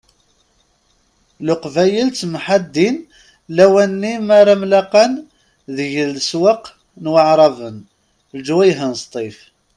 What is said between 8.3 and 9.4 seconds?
leǧwayeh n Sṭif.